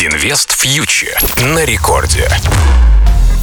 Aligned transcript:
Инвест 0.00 0.52
фьючер 0.52 1.18
на 1.42 1.64
рекорде. 1.64 2.28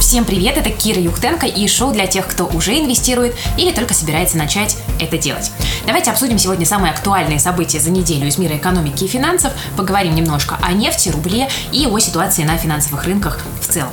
Всем 0.00 0.24
привет, 0.24 0.56
это 0.56 0.70
Кира 0.70 0.98
Юхтенко 0.98 1.44
и 1.44 1.68
шоу 1.68 1.92
для 1.92 2.06
тех, 2.06 2.26
кто 2.26 2.46
уже 2.46 2.78
инвестирует 2.78 3.36
или 3.58 3.72
только 3.72 3.92
собирается 3.92 4.38
начать 4.38 4.78
это 4.98 5.18
делать. 5.18 5.50
Давайте 5.84 6.10
обсудим 6.10 6.38
сегодня 6.38 6.64
самые 6.64 6.94
актуальные 6.94 7.40
события 7.40 7.78
за 7.78 7.90
неделю 7.90 8.26
из 8.26 8.38
мира 8.38 8.56
экономики 8.56 9.04
и 9.04 9.06
финансов, 9.06 9.52
поговорим 9.76 10.14
немножко 10.14 10.56
о 10.62 10.72
нефти, 10.72 11.10
рубле 11.10 11.50
и 11.72 11.86
о 11.86 11.98
ситуации 11.98 12.44
на 12.44 12.56
финансовых 12.56 13.04
рынках 13.04 13.42
в 13.60 13.70
целом. 13.70 13.92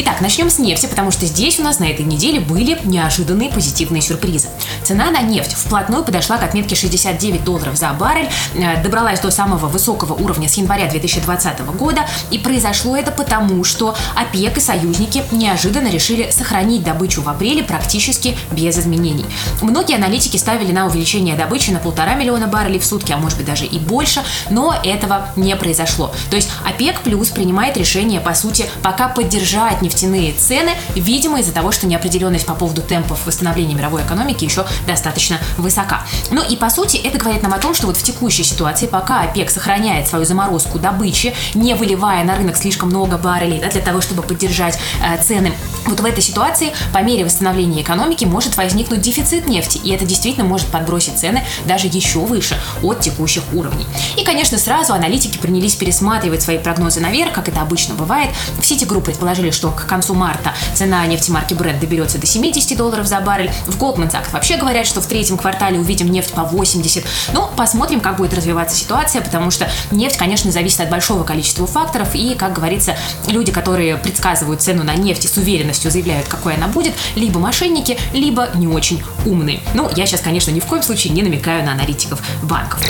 Итак, 0.00 0.20
начнем 0.20 0.48
с 0.48 0.60
нефти, 0.60 0.86
потому 0.86 1.10
что 1.10 1.26
здесь 1.26 1.58
у 1.58 1.64
нас 1.64 1.80
на 1.80 1.84
этой 1.84 2.04
неделе 2.04 2.38
были 2.38 2.78
неожиданные 2.84 3.50
позитивные 3.50 4.00
сюрпризы. 4.00 4.46
Цена 4.84 5.10
на 5.10 5.22
нефть 5.22 5.54
вплотную 5.54 6.04
подошла 6.04 6.38
к 6.38 6.44
отметке 6.44 6.76
69 6.76 7.42
долларов 7.42 7.76
за 7.76 7.92
баррель, 7.94 8.28
э, 8.54 8.80
добралась 8.80 9.18
до 9.18 9.32
самого 9.32 9.66
высокого 9.66 10.12
уровня 10.12 10.48
с 10.48 10.54
января 10.54 10.88
2020 10.88 11.72
года, 11.72 12.06
и 12.30 12.38
произошло 12.38 12.96
это 12.96 13.10
потому, 13.10 13.64
что 13.64 13.96
ОПЕК 14.14 14.58
и 14.58 14.60
союзники 14.60 15.24
неожиданно 15.32 15.88
решили 15.88 16.30
сохранить 16.30 16.84
добычу 16.84 17.20
в 17.20 17.28
апреле 17.28 17.64
практически 17.64 18.38
без 18.52 18.78
изменений. 18.78 19.26
Многие 19.62 19.96
аналитики 19.96 20.36
ставили 20.36 20.70
на 20.70 20.86
увеличение 20.86 21.34
добычи 21.34 21.72
на 21.72 21.80
полтора 21.80 22.14
миллиона 22.14 22.46
баррелей 22.46 22.78
в 22.78 22.84
сутки, 22.84 23.10
а 23.10 23.16
может 23.16 23.36
быть 23.36 23.48
даже 23.48 23.64
и 23.64 23.80
больше, 23.80 24.22
но 24.48 24.76
этого 24.84 25.30
не 25.34 25.56
произошло. 25.56 26.14
То 26.30 26.36
есть 26.36 26.50
ОПЕК 26.64 27.00
плюс 27.00 27.30
принимает 27.30 27.76
решение, 27.76 28.20
по 28.20 28.34
сути, 28.34 28.66
пока 28.80 29.08
поддержать 29.08 29.82
нефтяные 29.88 30.34
цены, 30.34 30.72
видимо, 30.94 31.40
из-за 31.40 31.52
того, 31.52 31.72
что 31.72 31.86
неопределенность 31.86 32.46
по 32.46 32.54
поводу 32.54 32.82
темпов 32.82 33.26
восстановления 33.26 33.74
мировой 33.74 34.02
экономики 34.02 34.44
еще 34.44 34.66
достаточно 34.86 35.38
высока. 35.56 36.02
Ну 36.30 36.42
и 36.42 36.56
по 36.56 36.68
сути 36.68 36.98
это 36.98 37.18
говорит 37.18 37.42
нам 37.42 37.54
о 37.54 37.58
том, 37.58 37.74
что 37.74 37.86
вот 37.86 37.96
в 37.96 38.02
текущей 38.02 38.44
ситуации, 38.44 38.86
пока 38.86 39.22
ОПЕК 39.22 39.50
сохраняет 39.50 40.06
свою 40.06 40.26
заморозку 40.26 40.78
добычи, 40.78 41.34
не 41.54 41.74
выливая 41.74 42.22
на 42.24 42.36
рынок 42.36 42.56
слишком 42.56 42.90
много 42.90 43.16
баррелей 43.16 43.60
да, 43.60 43.68
для 43.68 43.80
того, 43.80 44.00
чтобы 44.00 44.22
поддержать 44.22 44.78
э, 45.02 45.22
цены, 45.22 45.54
вот 45.86 46.00
в 46.00 46.04
этой 46.04 46.22
ситуации 46.22 46.72
по 46.92 46.98
мере 46.98 47.24
восстановления 47.24 47.80
экономики 47.80 48.24
может 48.26 48.56
возникнуть 48.56 49.00
дефицит 49.00 49.48
нефти, 49.48 49.78
и 49.82 49.90
это 49.90 50.04
действительно 50.04 50.46
может 50.46 50.68
подбросить 50.68 51.18
цены 51.18 51.42
даже 51.66 51.86
еще 51.86 52.20
выше 52.20 52.60
от 52.82 53.00
текущих 53.00 53.42
уровней. 53.54 53.86
И, 54.16 54.24
конечно, 54.24 54.58
сразу 54.58 54.92
аналитики 54.92 55.38
принялись 55.38 55.74
пересматривать 55.74 56.42
свои 56.42 56.58
прогнозы 56.58 57.00
наверх, 57.00 57.32
как 57.32 57.48
это 57.48 57.62
обычно 57.62 57.94
бывает. 57.94 58.30
В 58.58 58.62
Citigroup 58.62 59.02
предположили, 59.02 59.50
что 59.50 59.72
к 59.84 59.86
концу 59.86 60.14
марта 60.14 60.54
цена 60.74 61.04
нефти 61.06 61.30
марки 61.30 61.54
Brent 61.54 61.80
доберется 61.80 62.18
до 62.18 62.26
70 62.26 62.76
долларов 62.76 63.06
за 63.06 63.20
баррель. 63.20 63.50
В 63.66 63.80
Goldman 63.80 64.10
Sachs 64.10 64.30
вообще 64.32 64.56
говорят, 64.56 64.86
что 64.86 65.00
в 65.00 65.06
третьем 65.06 65.36
квартале 65.36 65.78
увидим 65.78 66.10
нефть 66.10 66.32
по 66.32 66.44
80. 66.44 67.04
Ну, 67.32 67.48
посмотрим, 67.56 68.00
как 68.00 68.16
будет 68.16 68.34
развиваться 68.34 68.76
ситуация, 68.76 69.22
потому 69.22 69.50
что 69.50 69.68
нефть, 69.90 70.16
конечно, 70.16 70.50
зависит 70.50 70.80
от 70.80 70.90
большого 70.90 71.24
количества 71.24 71.66
факторов. 71.66 72.14
И, 72.14 72.34
как 72.34 72.52
говорится, 72.52 72.96
люди, 73.26 73.52
которые 73.52 73.96
предсказывают 73.96 74.62
цену 74.62 74.84
на 74.84 74.94
нефть 74.94 75.24
и 75.24 75.28
с 75.28 75.36
уверенностью 75.36 75.90
заявляют, 75.90 76.28
какой 76.28 76.54
она 76.54 76.68
будет, 76.68 76.94
либо 77.14 77.38
мошенники, 77.38 77.98
либо 78.12 78.48
не 78.54 78.66
очень 78.66 79.02
умные. 79.26 79.60
Ну, 79.74 79.90
я 79.96 80.06
сейчас, 80.06 80.20
конечно, 80.20 80.50
ни 80.50 80.60
в 80.60 80.66
коем 80.66 80.82
случае 80.82 81.12
не 81.12 81.22
намекаю 81.22 81.64
на 81.64 81.72
аналитиков 81.72 82.20
банков. 82.42 82.80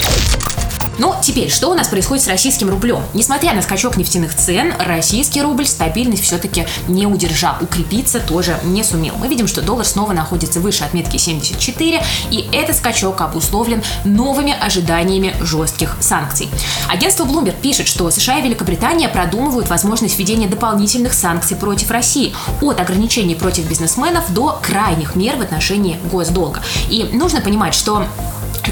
Ну, 0.98 1.14
теперь, 1.22 1.48
что 1.48 1.70
у 1.70 1.74
нас 1.74 1.86
происходит 1.86 2.24
с 2.24 2.28
российским 2.28 2.68
рублем? 2.68 3.00
Несмотря 3.14 3.54
на 3.54 3.62
скачок 3.62 3.96
нефтяных 3.96 4.34
цен, 4.34 4.74
российский 4.80 5.40
рубль 5.40 5.64
стабильность 5.64 6.24
все-таки 6.24 6.66
не 6.88 7.06
удержал, 7.06 7.55
укрепиться 7.60 8.18
тоже 8.18 8.58
не 8.64 8.82
сумел. 8.82 9.14
Мы 9.16 9.28
видим, 9.28 9.46
что 9.46 9.62
доллар 9.62 9.84
снова 9.84 10.12
находится 10.12 10.58
выше 10.58 10.82
отметки 10.82 11.16
74, 11.16 12.02
и 12.32 12.48
этот 12.52 12.77
скачок 12.77 13.20
обусловлен 13.20 13.82
новыми 14.05 14.52
ожиданиями 14.60 15.36
жестких 15.40 15.96
санкций. 16.00 16.48
Агентство 16.88 17.24
Bloomberg 17.24 17.60
пишет, 17.62 17.86
что 17.86 18.10
США 18.10 18.38
и 18.38 18.42
Великобритания 18.42 19.08
продумывают 19.08 19.68
возможность 19.68 20.18
введения 20.18 20.48
дополнительных 20.48 21.12
санкций 21.12 21.56
против 21.56 21.92
России, 21.92 22.34
от 22.60 22.80
ограничений 22.80 23.36
против 23.36 23.68
бизнесменов 23.68 24.34
до 24.34 24.58
крайних 24.60 25.14
мер 25.14 25.36
в 25.36 25.42
отношении 25.42 25.96
госдолга. 26.11 26.61
И 26.90 27.05
нужно 27.12 27.40
понимать, 27.40 27.74
что 27.74 28.05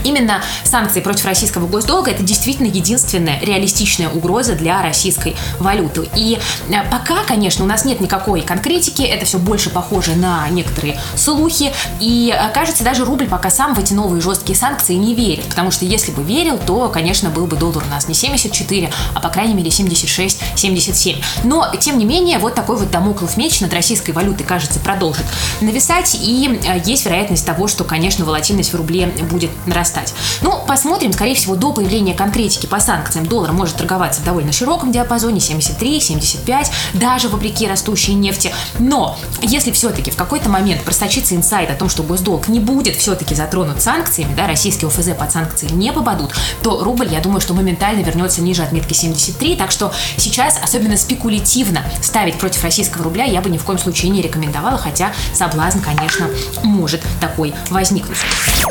Именно 0.06 0.40
санкции 0.62 1.00
против 1.00 1.24
российского 1.24 1.66
госдолга 1.66 2.12
это 2.12 2.22
действительно 2.22 2.68
единственная 2.68 3.40
реалистичная 3.40 4.08
угроза 4.08 4.54
для 4.54 4.80
российской 4.80 5.34
валюты. 5.58 6.08
И 6.14 6.38
э, 6.68 6.72
пока, 6.92 7.24
конечно, 7.26 7.64
у 7.64 7.66
нас 7.66 7.84
нет 7.84 8.00
никакой 8.00 8.42
конкретики, 8.42 9.02
это 9.02 9.26
все 9.26 9.38
больше 9.38 9.68
похоже 9.68 10.14
на 10.14 10.48
некоторые 10.48 11.00
слухи. 11.16 11.72
И 11.98 12.32
э, 12.32 12.50
кажется, 12.52 12.84
даже 12.84 13.04
рубль 13.04 13.26
пока 13.26 13.50
сам 13.50 13.74
в 13.74 13.80
эти 13.80 13.94
новые 13.94 14.20
жесткие 14.22 14.56
санкции 14.56 14.94
не 14.94 15.12
верит. 15.16 15.44
Потому 15.46 15.72
что 15.72 15.84
если 15.84 16.12
бы 16.12 16.22
верил, 16.22 16.56
то, 16.64 16.88
конечно, 16.88 17.30
был 17.30 17.46
бы 17.46 17.56
доллар 17.56 17.82
у 17.84 17.90
нас 17.90 18.06
не 18.06 18.14
74, 18.14 18.92
а 19.12 19.20
по 19.20 19.28
крайней 19.28 19.54
мере 19.54 19.70
76-77. 19.70 21.16
Но, 21.42 21.68
тем 21.80 21.98
не 21.98 22.04
менее, 22.04 22.38
вот 22.38 22.54
такой 22.54 22.76
вот 22.76 22.92
домоклов 22.92 23.36
меч 23.36 23.60
над 23.60 23.72
российской 23.72 24.12
валютой, 24.12 24.46
кажется, 24.46 24.78
продолжит 24.78 25.26
нависать. 25.60 26.16
И 26.22 26.60
э, 26.64 26.80
есть 26.84 27.04
вероятность 27.06 27.44
того, 27.44 27.66
что, 27.66 27.82
конечно, 27.82 28.24
волатильность 28.24 28.72
в 28.72 28.76
рубле 28.76 29.08
будет 29.28 29.50
нарастать 29.66 29.95
нарастать. 29.96 30.14
Ну, 30.42 30.62
посмотрим, 30.66 31.12
скорее 31.12 31.34
всего, 31.34 31.56
до 31.56 31.72
появления 31.72 32.14
конкретики 32.14 32.66
по 32.66 32.80
санкциям 32.80 33.26
доллар 33.26 33.52
может 33.52 33.76
торговаться 33.76 34.20
в 34.20 34.24
довольно 34.24 34.52
широком 34.52 34.92
диапазоне 34.92 35.40
73, 35.40 36.00
75, 36.00 36.70
даже 36.94 37.28
вопреки 37.28 37.66
растущей 37.66 38.14
нефти. 38.14 38.52
Но 38.78 39.18
если 39.42 39.72
все-таки 39.72 40.10
в 40.10 40.16
какой-то 40.16 40.48
момент 40.48 40.82
просочится 40.82 41.34
инсайт 41.34 41.70
о 41.70 41.74
том, 41.74 41.88
что 41.88 42.02
госдолг 42.02 42.48
не 42.48 42.60
будет 42.60 42.96
все-таки 42.96 43.34
затронут 43.34 43.82
санкциями, 43.82 44.34
да, 44.34 44.46
российские 44.46 44.88
ОФЗ 44.88 45.10
под 45.18 45.32
санкции 45.32 45.68
не 45.72 45.92
попадут, 45.92 46.32
то 46.62 46.82
рубль, 46.82 47.08
я 47.10 47.20
думаю, 47.20 47.40
что 47.40 47.54
моментально 47.54 48.02
вернется 48.02 48.42
ниже 48.42 48.62
отметки 48.62 48.92
73, 48.92 49.56
так 49.56 49.70
что 49.70 49.92
сейчас 50.16 50.58
особенно 50.62 50.96
спекулятивно 50.96 51.82
ставить 52.02 52.36
против 52.36 52.62
российского 52.62 53.04
рубля 53.04 53.24
я 53.24 53.40
бы 53.40 53.50
ни 53.50 53.58
в 53.58 53.64
коем 53.64 53.78
случае 53.78 54.10
не 54.10 54.22
рекомендовала, 54.22 54.78
хотя 54.78 55.12
соблазн, 55.34 55.80
конечно, 55.80 56.28
может 56.62 57.02
такой 57.20 57.54
возникнуть. 57.70 58.18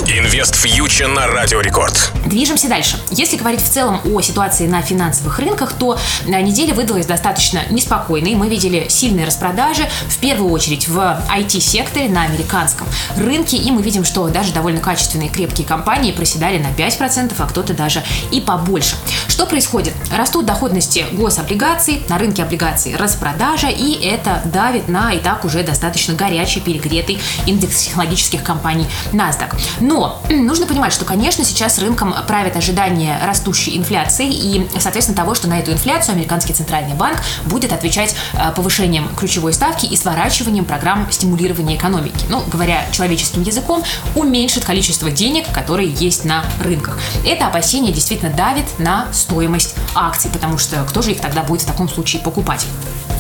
Инвест 0.07 0.55
фьючер 0.55 1.14
на 1.15 1.27
Радио 1.27 1.61
Рекорд. 1.61 2.11
Движемся 2.25 2.67
дальше. 2.67 2.97
Если 3.09 3.37
говорить 3.37 3.61
в 3.61 3.69
целом 3.69 4.01
о 4.03 4.19
ситуации 4.19 4.67
на 4.67 4.81
финансовых 4.81 5.39
рынках, 5.39 5.71
то 5.71 5.97
на 6.27 6.41
неделе 6.41 6.73
выдалась 6.73 7.05
достаточно 7.05 7.61
неспокойной. 7.69 8.35
Мы 8.35 8.49
видели 8.49 8.87
сильные 8.89 9.25
распродажи, 9.25 9.87
в 10.09 10.17
первую 10.17 10.51
очередь 10.51 10.89
в 10.89 10.97
IT-секторе 11.33 12.09
на 12.09 12.23
американском 12.23 12.85
рынке, 13.15 13.55
и 13.55 13.71
мы 13.71 13.81
видим, 13.81 14.03
что 14.03 14.27
даже 14.27 14.51
довольно 14.51 14.81
качественные 14.81 15.29
крепкие 15.29 15.65
компании 15.65 16.11
проседали 16.11 16.57
на 16.57 16.67
5%, 16.67 17.33
а 17.37 17.47
кто-то 17.47 17.73
даже 17.73 18.03
и 18.31 18.41
побольше. 18.41 18.97
Что 19.35 19.45
происходит? 19.45 19.93
Растут 20.15 20.45
доходности 20.45 21.05
гособлигаций, 21.11 22.01
на 22.07 22.17
рынке 22.17 22.41
облигаций 22.41 22.95
распродажа, 22.95 23.67
и 23.67 23.91
это 24.01 24.41
давит 24.45 24.87
на 24.87 25.11
и 25.11 25.19
так 25.19 25.43
уже 25.43 25.61
достаточно 25.61 26.13
горячий, 26.13 26.61
перегретый 26.61 27.19
индекс 27.45 27.81
технологических 27.81 28.41
компаний 28.43 28.87
NASDAQ. 29.11 29.53
Но 29.81 30.21
нужно 30.29 30.65
понимать, 30.67 30.93
что, 30.93 31.03
конечно, 31.03 31.43
сейчас 31.43 31.79
рынком 31.79 32.15
правят 32.25 32.55
ожидания 32.55 33.19
растущей 33.25 33.77
инфляции 33.77 34.29
и, 34.31 34.69
соответственно, 34.79 35.17
того, 35.17 35.35
что 35.35 35.49
на 35.49 35.59
эту 35.59 35.73
инфляцию 35.73 36.13
американский 36.13 36.53
центральный 36.53 36.95
банк 36.95 37.17
будет 37.43 37.73
отвечать 37.73 38.15
э, 38.35 38.53
повышением 38.55 39.13
ключевой 39.17 39.51
ставки 39.51 39.85
и 39.85 39.97
сворачиванием 39.97 40.63
программ 40.63 41.11
стимулирования 41.11 41.75
экономики. 41.75 42.25
Ну, 42.29 42.41
говоря 42.49 42.85
человеческим 42.93 43.41
языком, 43.41 43.83
уменьшит 44.15 44.63
количество 44.63 45.11
денег, 45.11 45.51
которые 45.51 45.89
есть 45.89 46.23
на 46.23 46.45
рынках. 46.63 46.97
Это 47.25 47.47
опасение 47.47 47.91
действительно 47.91 48.31
давит 48.31 48.79
на 48.79 49.07
стоимость 49.25 49.75
акций, 49.95 50.29
потому 50.31 50.57
что 50.57 50.83
кто 50.85 51.01
же 51.01 51.11
их 51.11 51.21
тогда 51.21 51.41
будет 51.43 51.61
в 51.61 51.65
таком 51.65 51.89
случае 51.89 52.21
покупать? 52.21 52.65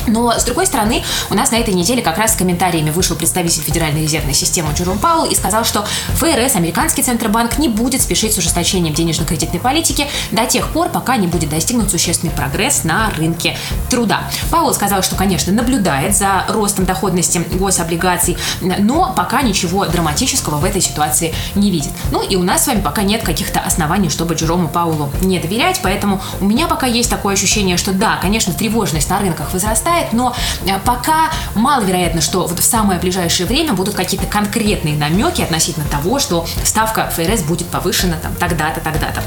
Но, 0.07 0.31
с 0.31 0.43
другой 0.43 0.65
стороны, 0.65 1.03
у 1.29 1.33
нас 1.33 1.51
на 1.51 1.55
этой 1.55 1.73
неделе 1.73 2.01
как 2.01 2.17
раз 2.17 2.33
с 2.33 2.35
комментариями 2.35 2.89
вышел 2.89 3.15
представитель 3.15 3.61
Федеральной 3.61 4.03
резервной 4.03 4.33
системы 4.33 4.73
Джером 4.73 4.99
Пауэлл 4.99 5.25
и 5.25 5.35
сказал, 5.35 5.63
что 5.63 5.85
ФРС, 6.15 6.55
американский 6.55 7.03
центробанк, 7.03 7.57
не 7.57 7.69
будет 7.69 8.01
спешить 8.01 8.33
с 8.33 8.37
ужесточением 8.37 8.93
денежно-кредитной 8.93 9.59
политики 9.59 10.07
до 10.31 10.45
тех 10.45 10.67
пор, 10.69 10.89
пока 10.89 11.17
не 11.17 11.27
будет 11.27 11.49
достигнут 11.49 11.89
существенный 11.89 12.33
прогресс 12.33 12.83
на 12.83 13.09
рынке 13.11 13.57
труда. 13.89 14.21
Пауэлл 14.51 14.73
сказал, 14.73 15.01
что, 15.01 15.15
конечно, 15.15 15.51
наблюдает 15.53 16.15
за 16.15 16.45
ростом 16.49 16.85
доходности 16.85 17.43
гособлигаций, 17.53 18.37
но 18.61 19.13
пока 19.15 19.41
ничего 19.41 19.85
драматического 19.85 20.57
в 20.57 20.65
этой 20.65 20.81
ситуации 20.81 21.33
не 21.55 21.71
видит. 21.71 21.91
Ну 22.11 22.21
и 22.21 22.35
у 22.35 22.43
нас 22.43 22.63
с 22.63 22.67
вами 22.67 22.81
пока 22.81 23.01
нет 23.03 23.23
каких-то 23.23 23.59
оснований, 23.59 24.09
чтобы 24.09 24.35
Джерому 24.35 24.67
Пауэллу 24.67 25.09
не 25.21 25.39
доверять, 25.39 25.79
поэтому 25.81 26.21
у 26.41 26.45
меня 26.45 26.67
пока 26.67 26.87
есть 26.87 27.09
такое 27.09 27.33
ощущение, 27.33 27.77
что 27.77 27.93
да, 27.93 28.17
конечно, 28.21 28.53
тревожность 28.53 29.09
на 29.09 29.19
рынках 29.19 29.53
возрастает, 29.53 29.94
возрастает, 29.95 30.13
но 30.13 30.35
э, 30.65 30.79
пока 30.85 31.31
маловероятно, 31.55 32.21
что 32.21 32.47
в 32.47 32.61
самое 32.61 32.99
ближайшее 32.99 33.47
время 33.47 33.73
будут 33.73 33.95
какие-то 33.95 34.27
конкретные 34.27 34.95
намеки 34.95 35.41
относительно 35.41 35.85
того, 35.87 36.19
что 36.19 36.45
ставка 36.63 37.09
ФРС 37.15 37.43
будет 37.43 37.67
повышена 37.67 38.15
там 38.21 38.33
тогда-то, 38.35 38.81
тогда-то. 38.81 39.21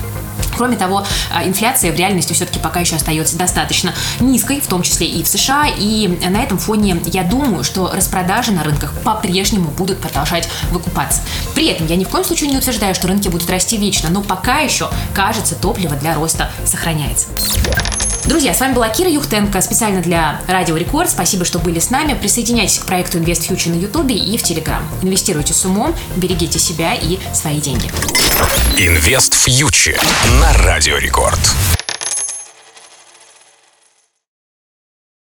Кроме 0.57 0.77
того, 0.77 1.05
э, 1.33 1.47
инфляция 1.47 1.93
в 1.93 1.97
реальности 1.97 2.33
все-таки 2.33 2.59
пока 2.59 2.81
еще 2.81 2.97
остается 2.97 3.37
достаточно 3.37 3.95
низкой, 4.21 4.61
в 4.61 4.67
том 4.67 4.83
числе 4.83 5.07
и 5.07 5.23
в 5.23 5.29
США. 5.29 5.67
И 5.79 6.09
на 6.09 6.43
этом 6.43 6.59
фоне 6.59 7.01
я 7.07 7.23
думаю, 7.23 7.65
что 7.65 7.91
распродажи 7.93 8.53
на 8.53 8.65
рынках 8.65 8.93
по-прежнему 9.05 9.71
будут 9.71 9.99
продолжать 9.99 10.49
выкупаться. 10.71 11.23
При 11.55 11.67
этом 11.67 11.87
я 11.87 11.97
ни 11.97 12.05
в 12.05 12.09
коем 12.09 12.25
случае 12.25 12.51
не 12.51 12.59
утверждаю, 12.59 12.95
что 12.95 13.09
рынки 13.09 13.29
будут 13.29 13.49
расти 13.51 13.77
вечно, 13.77 14.11
но 14.11 14.23
пока 14.23 14.59
еще, 14.59 14.91
кажется, 15.15 15.55
топливо 15.55 15.95
для 15.97 16.15
роста 16.15 16.51
сохраняется. 16.65 17.29
Друзья, 18.29 18.53
с 18.53 18.61
вами 18.61 18.75
была 18.75 18.91
Кира 18.91 19.09
Юхтенко, 19.09 19.59
специально 19.63 20.03
для 20.03 20.43
Радио 20.47 20.77
Рекорд. 20.77 21.09
Спасибо, 21.09 21.47
что 21.47 21.59
были 21.59 21.79
с 21.79 21.89
нами. 21.89 22.13
Присоединяйтесь 22.13 22.79
к 22.79 22.85
проекту 22.85 23.19
Invest 23.19 23.49
Future 23.49 23.71
на 23.71 23.81
Ютубе 23.81 24.15
и 24.15 24.37
в 24.37 24.43
Телеграм. 24.43 24.83
Инвестируйте 25.03 25.55
с 25.55 25.65
умом, 25.65 25.95
берегите 26.15 26.59
себя 26.59 26.93
и 26.93 27.19
свои 27.33 27.59
деньги. 27.59 27.91
Инвест 28.77 29.33
Фьючер 29.33 29.99
на 30.43 30.53
Радио 30.63 30.99
Рекорд. 30.99 31.41